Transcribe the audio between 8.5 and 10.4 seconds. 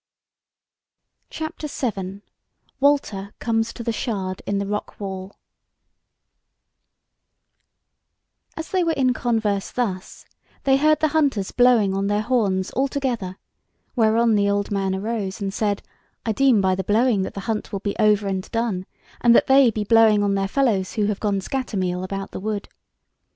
As they were in converse thus,